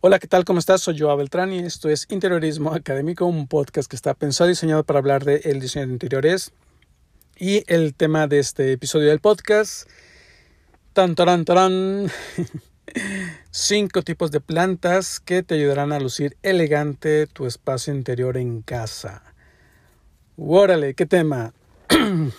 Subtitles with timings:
[0.00, 0.44] Hola, ¿qué tal?
[0.44, 0.82] ¿Cómo estás?
[0.82, 4.84] Soy Joa Beltrán y esto es Interiorismo Académico, un podcast que está pensado y diseñado
[4.84, 6.52] para hablar del el diseño de interiores.
[7.36, 9.90] Y el tema de este episodio del podcast,
[10.92, 12.12] tan, taran, taran,
[13.50, 19.24] cinco tipos de plantas que te ayudarán a lucir elegante tu espacio interior en casa.
[20.36, 21.52] Órale, ¿qué tema?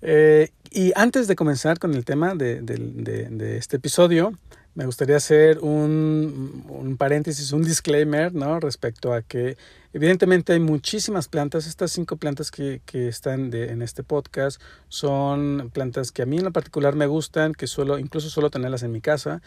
[0.00, 4.32] eh, y antes de comenzar con el tema de, de, de, de este episodio,
[4.76, 8.60] me gustaría hacer un, un, paréntesis, un disclaimer, ¿no?
[8.60, 9.56] Respecto a que
[9.94, 11.66] evidentemente hay muchísimas plantas.
[11.66, 16.44] Estas cinco plantas que, que están en este podcast son plantas que a mí en
[16.44, 19.40] lo particular me gustan, que suelo, incluso suelo tenerlas en mi casa.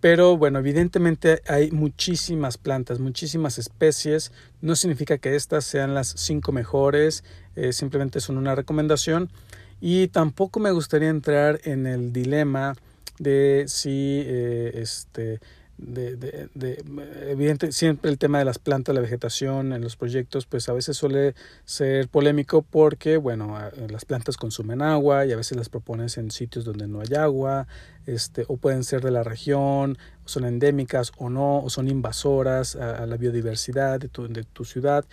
[0.00, 4.32] Pero bueno, evidentemente hay muchísimas plantas, muchísimas especies.
[4.60, 7.24] No significa que estas sean las cinco mejores,
[7.56, 9.30] eh, simplemente son una recomendación.
[9.80, 12.74] Y tampoco me gustaría entrar en el dilema
[13.18, 15.40] de si eh, este
[15.76, 16.84] de, de, de,
[17.30, 20.96] evidente siempre el tema de las plantas la vegetación en los proyectos pues a veces
[20.96, 26.30] suele ser polémico porque bueno las plantas consumen agua y a veces las propones en
[26.30, 27.66] sitios donde no hay agua
[28.06, 32.98] este o pueden ser de la región son endémicas o no o son invasoras a,
[32.98, 35.04] a la biodiversidad de tu, de tu ciudad.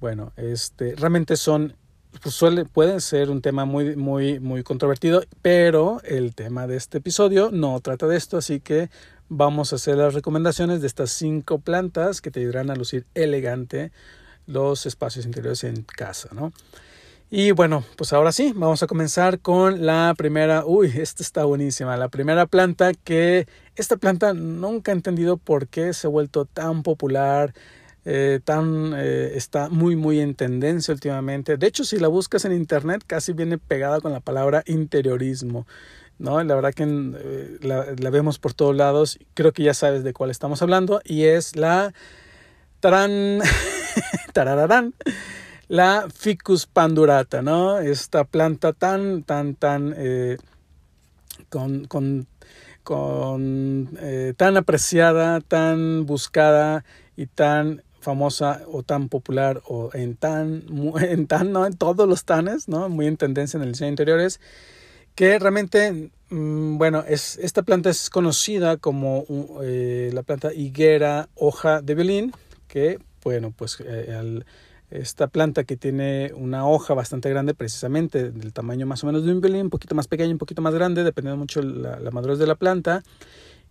[0.00, 1.76] Bueno este realmente son
[2.20, 6.98] pues suele, puede ser un tema muy, muy, muy controvertido, pero el tema de este
[6.98, 8.90] episodio no trata de esto, así que
[9.28, 13.92] vamos a hacer las recomendaciones de estas cinco plantas que te ayudarán a lucir elegante
[14.46, 16.52] los espacios interiores en casa, ¿no?
[17.34, 21.96] Y bueno, pues ahora sí, vamos a comenzar con la primera, uy, esta está buenísima,
[21.96, 26.82] la primera planta que, esta planta nunca he entendido por qué se ha vuelto tan
[26.82, 27.54] popular,
[28.04, 31.56] eh, tan, eh, está muy, muy en tendencia últimamente.
[31.56, 35.66] De hecho, si la buscas en internet, casi viene pegada con la palabra interiorismo.
[36.18, 36.42] ¿no?
[36.42, 39.18] La verdad que eh, la, vemos por todos lados.
[39.34, 41.00] Creo que ya sabes de cuál estamos hablando.
[41.04, 41.94] Y es la
[42.80, 43.38] taran,
[44.32, 44.94] tarararán,
[45.68, 47.78] la Ficus pandurata, ¿no?
[47.78, 49.94] Esta planta tan, tan, tan,
[51.48, 52.26] con, con,
[52.82, 53.96] con
[54.36, 56.84] tan apreciada, tan buscada
[57.16, 60.64] y tan famosa o tan popular o en tan,
[61.00, 61.66] en tan, ¿no?
[61.66, 62.88] En todos los tanes, ¿no?
[62.88, 64.40] Muy en tendencia en el diseño de interiores,
[65.14, 69.24] que realmente, mmm, bueno, es, esta planta es conocida como
[69.62, 72.32] eh, la planta higuera hoja de violín,
[72.66, 74.42] que, bueno, pues eh,
[74.90, 79.32] esta planta que tiene una hoja bastante grande, precisamente del tamaño más o menos de
[79.32, 82.38] un violín, un poquito más pequeño, un poquito más grande, dependiendo mucho la, la madurez
[82.38, 83.02] de la planta,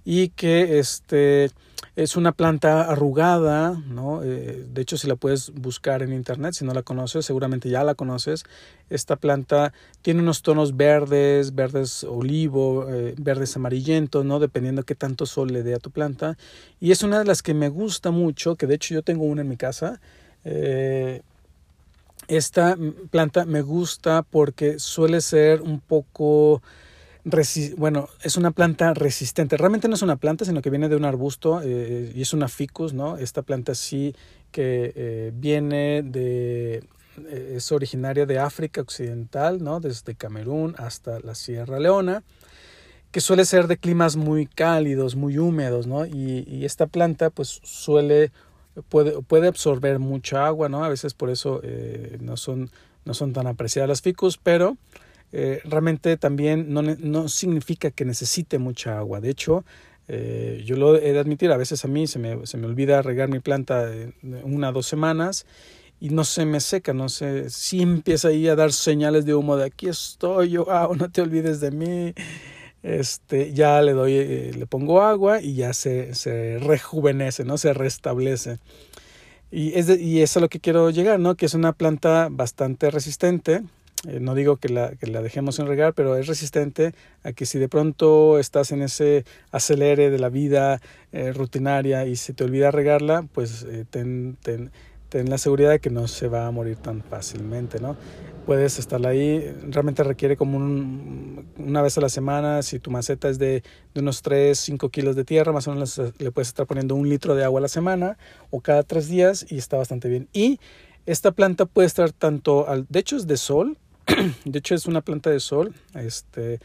[0.04, 1.52] y que este
[1.96, 4.24] es una planta arrugada, ¿no?
[4.24, 7.84] Eh, de hecho, si la puedes buscar en internet, si no la conoces, seguramente ya
[7.84, 8.46] la conoces.
[8.90, 14.40] Esta planta tiene unos tonos verdes, verdes olivo, eh, verdes amarillentos, ¿no?
[14.40, 16.38] Dependiendo qué tanto sol le dé a tu planta.
[16.80, 19.42] Y es una de las que me gusta mucho, que de hecho yo tengo una
[19.42, 20.00] en mi casa.
[20.46, 21.22] Eh,
[22.30, 22.78] esta
[23.10, 26.62] planta me gusta porque suele ser un poco
[27.78, 29.58] bueno, es una planta resistente.
[29.58, 32.48] Realmente no es una planta, sino que viene de un arbusto eh, y es una
[32.48, 33.18] ficus, ¿no?
[33.18, 34.16] Esta planta sí
[34.52, 36.84] que eh, viene de,
[37.30, 39.80] eh, es originaria de África Occidental, ¿no?
[39.80, 42.24] Desde Camerún hasta la Sierra Leona,
[43.12, 46.06] que suele ser de climas muy cálidos, muy húmedos, ¿no?
[46.08, 48.32] Y, y esta planta pues suele,
[48.90, 50.84] puede, puede absorber mucha agua, ¿no?
[50.84, 51.62] A veces por eso
[52.20, 52.72] no, son,
[53.06, 54.78] no son tan apreciadas las ficus, pero
[55.32, 59.22] eh, realmente también no, no, significa que necesite mucha agua.
[59.22, 59.64] De hecho,
[60.08, 63.02] eh, yo lo he de admitir, a veces a mí se me, se me olvida
[63.02, 63.90] regar mi planta
[64.44, 65.46] una o dos semanas
[66.00, 69.56] y no se me seca, no sé, si empieza ahí a dar señales de humo
[69.56, 72.14] de aquí estoy yo, ah, no te olvides de mí.
[72.84, 77.58] Este, ya le doy, eh, le pongo agua y ya se, se rejuvenece, ¿no?
[77.60, 78.58] Se restablece.
[79.52, 81.36] Y es, de, y es a lo que quiero llegar, ¿no?
[81.36, 83.62] Que es una planta bastante resistente,
[84.08, 85.62] eh, no digo que la, que la dejemos
[85.96, 86.94] pero es resistente
[87.24, 90.82] a que si de pronto estás en ese acelere de la vida
[91.12, 94.38] eh, rutinaria y se te olvida regarla, pues eh, ten,
[95.12, 97.96] la seguridad de que no se va a morir tan fácilmente, ¿no?
[98.46, 103.30] Puedes estar ahí, realmente requiere como un, una vez a la semana, si tu maceta
[103.30, 103.62] es de,
[103.94, 107.08] de unos 3, 5 kilos de tierra, más o menos le puedes estar poniendo un
[107.08, 108.18] litro de agua a la semana
[108.50, 110.28] o cada tres días y está bastante bien.
[110.34, 110.60] Y
[111.06, 113.78] esta planta puede estar tanto, al, de hecho es de sol,
[114.46, 116.60] de hecho es una planta de sol, este,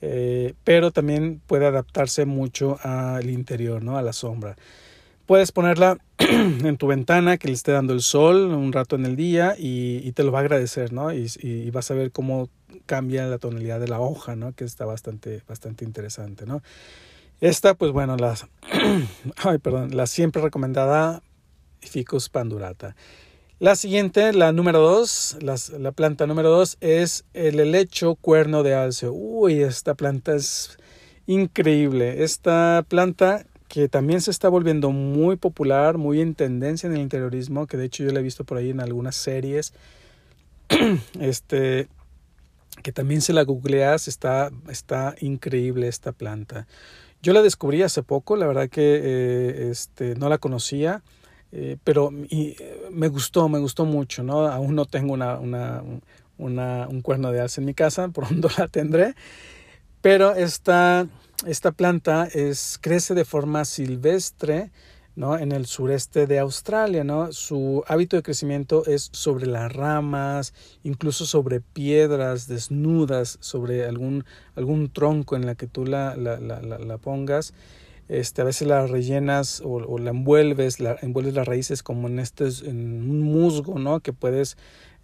[0.00, 3.96] eh, pero también puede adaptarse mucho al interior, ¿no?
[3.96, 4.56] a la sombra.
[5.26, 9.16] Puedes ponerla en tu ventana que le esté dando el sol un rato en el
[9.16, 11.12] día y, te lo va a agradecer, ¿no?
[11.12, 12.48] Y, y, vas a ver cómo
[12.86, 14.52] cambia la tonalidad de la hoja, ¿no?
[14.52, 16.62] Que está bastante, bastante interesante, ¿no?
[17.40, 18.46] Esta, pues bueno, las,
[19.36, 21.22] ay, perdón, la siempre recomendada
[21.80, 22.94] Ficus pandurata.
[23.62, 29.08] La siguiente, la número dos, la planta número dos es el helecho cuerno de alce.
[29.08, 30.78] Uy, esta planta es
[31.28, 32.24] increíble.
[32.24, 37.68] Esta planta que también se está volviendo muy popular, muy en tendencia en el interiorismo,
[37.68, 39.74] que de hecho yo la he visto por ahí en algunas series.
[41.20, 41.86] este,
[42.82, 46.66] que también se la googleas, está, está increíble esta planta.
[47.22, 51.04] Yo la descubrí hace poco, la verdad que eh, este, no la conocía.
[51.52, 52.56] Eh, pero y,
[52.90, 54.46] me gustó, me gustó mucho, ¿no?
[54.46, 55.84] Aún no tengo una, una,
[56.38, 59.14] una, un cuerno de alce en mi casa, pronto la tendré,
[60.00, 61.06] pero esta,
[61.46, 64.70] esta planta es, crece de forma silvestre,
[65.14, 65.36] ¿no?
[65.36, 67.32] En el sureste de Australia, ¿no?
[67.32, 70.54] Su hábito de crecimiento es sobre las ramas,
[70.84, 74.24] incluso sobre piedras desnudas, sobre algún,
[74.56, 77.52] algún tronco en la que tú la, la, la, la pongas.
[78.08, 82.44] Este, a veces la rellenas o, la envuelves, la, envuelves las raíces como en, este,
[82.64, 84.00] en un musgo, ¿no?
[84.00, 84.56] Que puedes,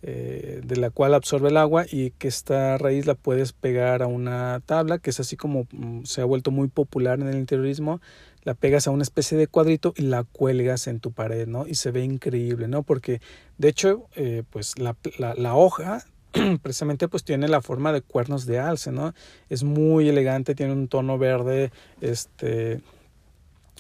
[0.03, 4.07] eh, de la cual absorbe el agua y que esta raíz la puedes pegar a
[4.07, 8.01] una tabla, que es así como mm, se ha vuelto muy popular en el interiorismo,
[8.43, 11.67] la pegas a una especie de cuadrito y la cuelgas en tu pared, ¿no?
[11.67, 12.83] Y se ve increíble, ¿no?
[12.83, 13.21] Porque,
[13.59, 16.05] de hecho, eh, pues la, la, la hoja
[16.63, 19.15] precisamente pues tiene la forma de cuernos de alce, ¿no?
[19.49, 21.71] Es muy elegante, tiene un tono verde,
[22.01, 22.81] este,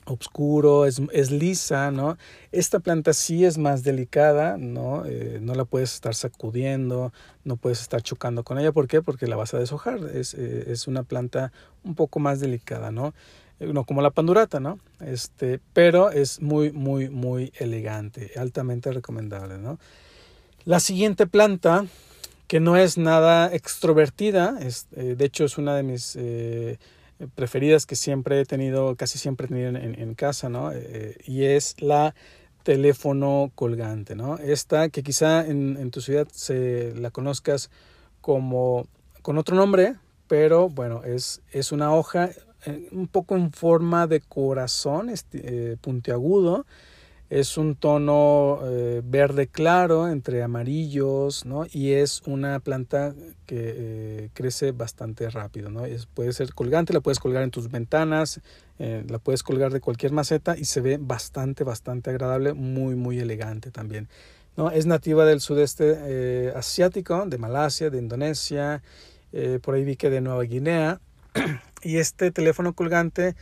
[0.04, 2.16] oscuro, es, es, lisa, ¿no?
[2.52, 5.04] Esta planta sí es más delicada, ¿no?
[5.06, 7.12] Eh, no la puedes estar sacudiendo,
[7.44, 8.72] no puedes estar chocando con ella.
[8.72, 9.02] ¿Por qué?
[9.02, 10.00] Porque la vas a deshojar.
[10.14, 11.52] Es, eh, es una planta
[11.84, 13.14] un poco más delicada, ¿no?
[13.60, 14.78] Eh, no como la pandurata, ¿no?
[15.00, 19.78] Este, pero es muy, muy, muy elegante, altamente recomendable, ¿no?
[20.64, 21.86] La siguiente planta,
[22.48, 26.16] que no es nada extrovertida, es, de hecho es una de mis
[27.34, 30.72] preferidas que siempre he tenido, casi siempre he tenido en, casa, ¿no?
[30.72, 32.14] Eh, y es la
[32.62, 34.38] teléfono colgante, ¿no?
[34.38, 37.70] Esta que quizá en, en, tu ciudad se la conozcas
[38.20, 38.86] como
[39.22, 39.96] con otro nombre,
[40.28, 42.30] pero bueno, es, es una hoja
[42.66, 46.66] eh, un poco en forma de corazón, este, puntiagudo,
[47.30, 51.66] es un tono eh, verde claro entre amarillos, ¿no?
[51.70, 53.14] Y es una planta
[53.44, 55.84] que eh, crece bastante rápido, ¿no?
[55.84, 58.40] Es, puede ser colgante, la puedes colgar en tus ventanas,
[58.78, 63.18] eh, la puedes colgar de cualquier maceta y se ve bastante, bastante agradable, muy, muy
[63.18, 64.08] elegante también,
[64.56, 64.70] ¿no?
[64.70, 68.82] Es nativa del sudeste asiático, de Malasia, de Indonesia,
[69.62, 71.00] por ahí vi que de Nueva Guinea.
[71.82, 73.36] y este teléfono colgante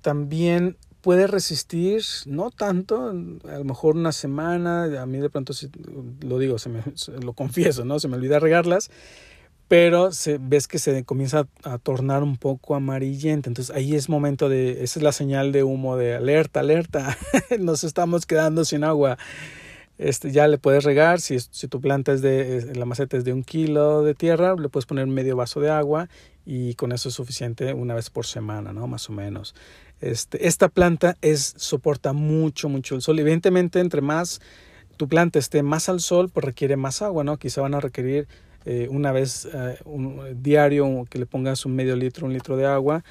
[0.00, 5.52] también puede resistir, no tanto, a lo mejor una semana, a mí de pronto
[6.22, 6.82] lo digo, se me,
[7.22, 8.00] lo confieso, ¿no?
[8.00, 8.90] Se me olvida regarlas,
[9.68, 10.08] pero
[10.40, 14.98] ves que se comienza a, tornar un poco amarillenta, entonces ahí es momento de, esa
[14.98, 17.18] es la señal de humo de alerta, alerta,
[17.60, 19.18] nos estamos quedando sin agua.
[19.98, 23.34] Este, ya le puedes regar, si, si tu planta es de, la maceta es de
[23.34, 26.08] un kilo de tierra, le puedes poner medio vaso de agua
[26.46, 28.86] y con eso es suficiente una vez por semana, ¿no?
[28.86, 29.54] Más o menos.
[30.04, 33.18] Este, esta planta es, soporta mucho, mucho el sol.
[33.18, 34.42] Evidentemente, entre más
[34.98, 37.38] tu planta esté más al sol, pues requiere más agua, ¿no?
[37.38, 38.28] Quizá van a requerir
[38.66, 42.66] eh, una vez eh, un, diario que le pongas un medio litro, un litro de
[42.66, 43.02] agua.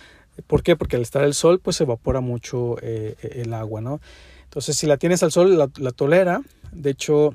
[0.46, 0.76] ¿Por qué?
[0.76, 4.00] Porque al estar el sol, pues se evapora mucho eh, el agua, ¿no?
[4.44, 6.44] Entonces, si la tienes al sol, la, tolera.
[6.72, 7.34] De hecho,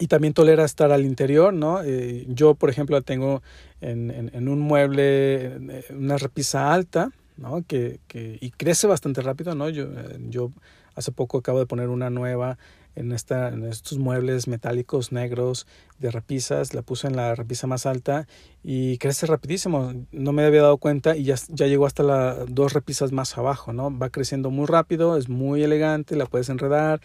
[0.00, 1.80] y también tolera estar al interior, ¿no?
[2.26, 3.40] yo, por ejemplo, la tengo
[3.80, 7.64] en, en, un mueble, una repisa alta, ¿no?
[7.66, 9.68] Que, que, y crece bastante rápido, ¿no?
[9.68, 10.52] Yo, eh, yo
[10.94, 12.58] hace poco acabo de poner una nueva
[12.96, 15.66] en, esta, en estos muebles metálicos negros
[15.98, 18.26] de repisas, la puse en la repisa más alta
[18.62, 22.72] y crece rapidísimo, no me había dado cuenta y ya, ya llegó hasta las dos
[22.72, 23.96] repisas más abajo, ¿no?
[23.96, 27.00] Va creciendo muy rápido, es muy elegante, la puedes enredar,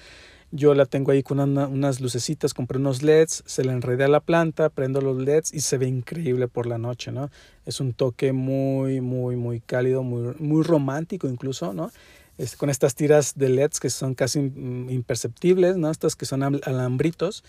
[0.51, 4.19] yo la tengo ahí con unas lucecitas, compré unos LEDs, se la enredé a la
[4.19, 7.29] planta, prendo los LEDs y se ve increíble por la noche, ¿no?
[7.65, 11.91] Es un toque muy, muy, muy cálido, muy, muy romántico incluso, ¿no?
[12.37, 15.91] Es, con estas tiras de LEDs que son casi imperceptibles, ¿no?
[15.91, 17.43] Estas que son alambritos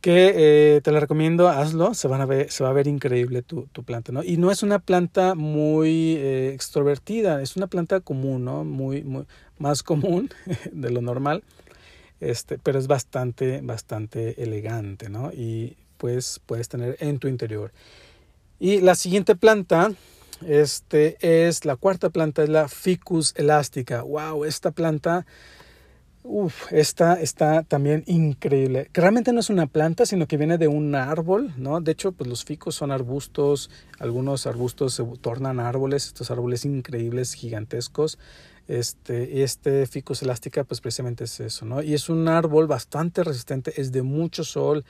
[0.00, 3.42] que eh, te la recomiendo, hazlo, se, van a ver, se va a ver increíble
[3.42, 4.24] tu, tu planta, ¿no?
[4.24, 8.64] Y no es una planta muy eh, extrovertida, es una planta común, ¿no?
[8.64, 9.26] Muy, muy
[9.58, 10.28] más común
[10.72, 11.42] de lo normal
[12.22, 15.32] este, pero es bastante, bastante elegante, ¿no?
[15.32, 17.72] Y pues puedes tener en tu interior.
[18.58, 19.92] Y la siguiente planta,
[20.46, 24.02] este, es la cuarta planta, es la Ficus elástica.
[24.02, 24.44] ¡Wow!
[24.44, 25.26] Esta planta,
[26.22, 28.88] uff, esta está también increíble.
[28.92, 31.80] Realmente no es una planta, sino que viene de un árbol, ¿no?
[31.80, 37.34] De hecho, pues los ficus son arbustos, algunos arbustos se tornan árboles, estos árboles increíbles,
[37.34, 38.18] gigantescos.
[38.68, 41.82] Este, este ficus elástica, pues precisamente es eso, ¿no?
[41.82, 44.84] Y es un árbol bastante resistente, es de mucho sol,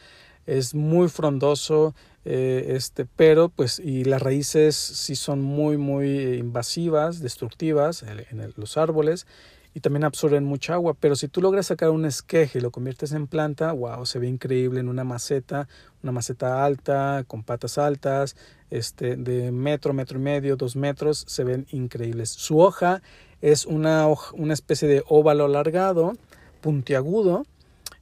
[0.47, 7.21] es muy frondoso, eh, este, pero pues y las raíces sí son muy muy invasivas,
[7.21, 9.27] destructivas en, los árboles
[9.75, 13.13] y también absorben mucha agua, pero si tú logras sacar un esqueje y lo conviertes
[13.13, 15.67] en planta, wow, se ve increíble en una maceta,
[16.03, 18.37] una maceta alta, con patas altas,
[18.69, 22.29] este, de metro, metro y medio, dos metros, se ven increíbles.
[22.29, 23.03] Su hoja
[23.43, 26.15] es una, una especie de óvalo alargado,
[26.61, 27.45] puntiagudo,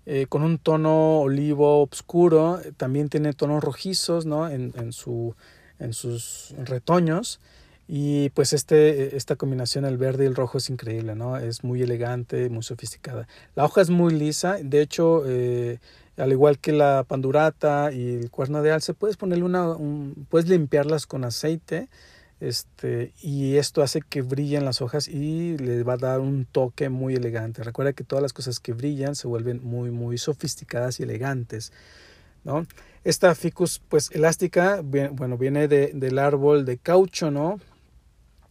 [0.07, 4.49] eh, con un tono olivo oscuro, también tiene tonos rojizos ¿no?
[4.49, 5.35] en, en, su,
[5.79, 7.41] en sus retoños.
[7.93, 11.37] Y pues este, esta combinación, el verde y el rojo, es increíble, ¿no?
[11.37, 13.27] Es muy elegante, muy sofisticada.
[13.57, 15.81] La hoja es muy lisa, de hecho, eh,
[16.17, 19.75] al igual que la pandurata y el cuerno de alce, puedes ponerle una,
[20.29, 21.89] puedes limpiarlas con aceite
[22.41, 26.89] este, y esto hace que brillen las hojas y le va a dar un toque
[26.89, 27.63] muy elegante.
[27.63, 31.73] Recuerda que todas las cosas que brillan se vuelven muy, muy sofisticadas y elegantes.
[32.45, 32.67] ¿no?
[33.05, 37.61] Esta ficus, pues elástica, bueno, viene de, del árbol de caucho, ¿no?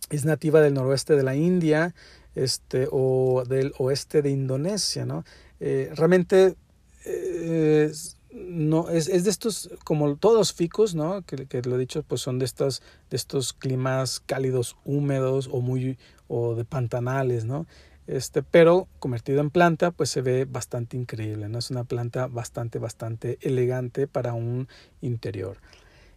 [0.10, 1.93] Es nativa del noroeste de la India
[2.36, 5.24] este, o del oeste de Indonesia, ¿no?
[5.60, 6.55] Eh, realmente
[7.05, 7.91] eh,
[8.31, 12.03] no es, es, de estos como todos los ficus no que, que, lo he dicho
[12.03, 17.65] pues son de estas de estos climas cálidos húmedos o muy o de pantanales no
[18.05, 22.79] este pero convertido en planta pues se ve bastante increíble no es una planta bastante
[22.79, 24.67] bastante elegante para un
[25.01, 25.57] interior.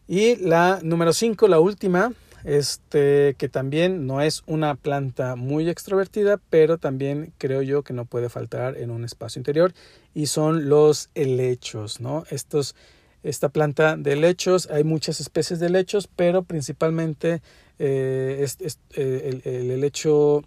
[0.08, 2.12] Y la número 5 la última
[2.44, 8.04] este que también no es una planta muy extrovertida, pero también creo yo que no
[8.04, 9.72] puede faltar en un espacio interior
[10.14, 12.24] y son los helechos, ¿no?
[12.30, 12.74] Estos
[13.22, 17.40] esta planta de helechos, hay muchas especies de helechos, pero principalmente
[17.78, 18.44] eh,
[18.96, 20.42] eh, el, helecho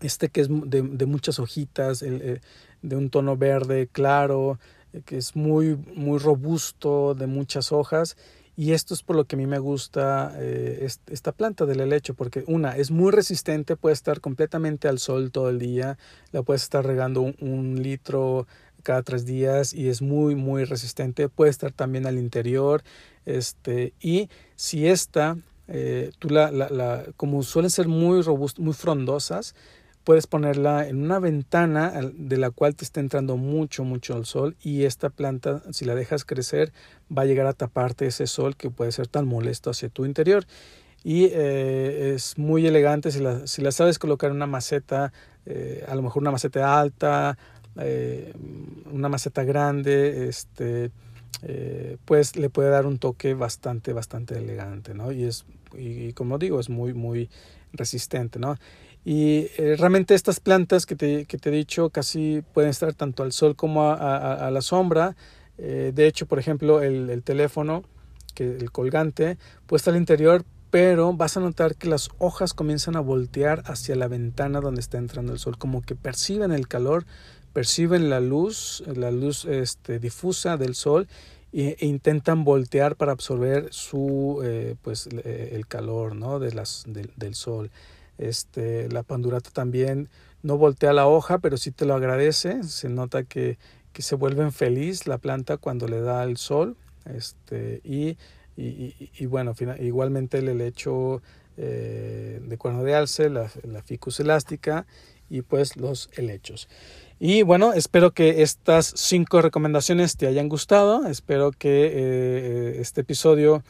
[0.00, 2.40] este que es de, de muchas hojitas, eh,
[2.82, 4.58] de un tono verde claro,
[5.06, 8.16] que es muy, muy robusto, de muchas hojas
[8.56, 12.14] y esto es por lo que a mí me gusta eh, esta planta del helecho,
[12.14, 15.98] porque una, es muy resistente, puede estar completamente al sol todo el día,
[16.30, 18.46] la puedes estar regando un, litro
[18.82, 22.84] cada tres días y es muy, muy resistente, puede estar también al interior,
[23.26, 28.74] este, y si esta, eh, tú la, la, la, como suelen ser muy robustas, muy
[28.74, 29.54] frondosas,
[30.04, 34.54] puedes ponerla en una ventana de la cual te está entrando mucho, mucho el sol
[34.62, 36.72] y esta planta, si la dejas crecer,
[37.16, 40.44] va a llegar a taparte ese sol que puede ser tan molesto hacia tu interior.
[41.02, 45.12] Y eh, es muy elegante si la, si la, sabes colocar en una maceta,
[45.46, 47.36] eh, a lo mejor una maceta alta,
[47.76, 48.32] eh,
[48.90, 50.90] una maceta grande, este,
[52.04, 55.12] pues le puede dar un toque bastante, bastante elegante, ¿no?
[55.12, 55.44] Y es,
[55.76, 57.28] y, y como digo, es muy, muy
[57.74, 58.56] resistente, ¿no?
[59.04, 63.22] Y eh, realmente estas plantas que te, que te, he dicho casi pueden estar tanto
[63.22, 65.14] al sol como a, a, la sombra.
[65.58, 67.84] Eh, de hecho, por ejemplo, el, el, teléfono,
[68.34, 72.96] que el colgante, puede estar al interior, pero vas a notar que las hojas comienzan
[72.96, 77.04] a voltear hacia la ventana donde está entrando el sol, como que perciben el calor,
[77.52, 81.06] perciben la luz, la luz este, difusa del sol
[81.52, 86.40] e, intentan voltear para absorber su, eh, pues, el calor ¿no?
[86.40, 87.70] de las, del sol.
[88.18, 90.08] Este, la pandurata también
[90.42, 92.62] no voltea la hoja, pero sí te lo agradece.
[92.62, 93.58] Se nota que,
[93.92, 96.76] que se vuelven feliz la planta cuando le da el sol.
[97.06, 98.16] Este, y,
[98.56, 101.22] y, bueno, igualmente el helecho
[101.56, 103.48] eh, de cuerno de alce, la,
[103.84, 104.86] ficus elástica
[105.28, 106.68] y pues los helechos.
[107.18, 111.06] Y bueno, espero que estas cinco recomendaciones te hayan gustado.
[111.06, 113.62] Espero que eh, este episodio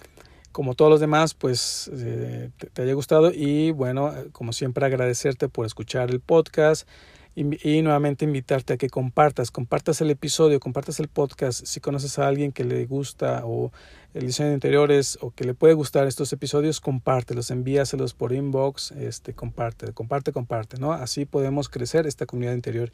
[0.54, 5.66] como todos los demás, pues eh, te, haya gustado y bueno, como siempre agradecerte por
[5.66, 6.88] escuchar el podcast
[7.34, 12.28] y, nuevamente invitarte a que compartas, compartas el episodio, compartas el podcast, si conoces a
[12.28, 13.72] alguien que le gusta o
[14.14, 18.92] el diseño de interiores o que le puede gustar estos episodios, compártelos, envíaselos por inbox,
[18.92, 20.92] este, comparte, comparte, comparte, ¿no?
[20.92, 22.92] Así podemos crecer esta comunidad interior.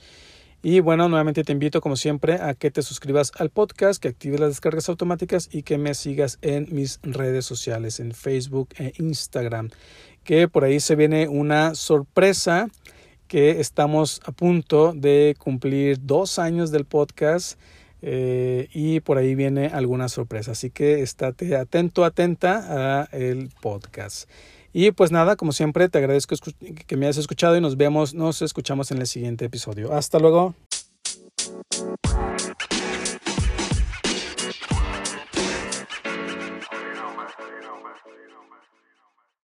[0.63, 4.41] Y bueno, nuevamente te invito como siempre a que te suscribas al podcast, que actives
[4.41, 9.71] las descargas automáticas y que me sigas en mis redes sociales, en Facebook e Instagram,
[10.23, 12.69] que por ahí se viene una sorpresa
[13.27, 17.59] que estamos a punto de cumplir dos años del podcast.
[18.03, 20.53] Eh, y por ahí viene alguna sorpresa.
[20.53, 24.29] Así que estate atento, atenta a el podcast.
[24.73, 26.37] Y pues nada, como siempre, te agradezco
[26.87, 29.93] que me hayas escuchado y nos vemos, nos escuchamos en el siguiente episodio.
[29.93, 30.55] Hasta luego.